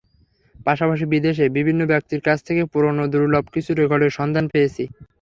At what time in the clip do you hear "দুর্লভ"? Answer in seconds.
3.13-3.45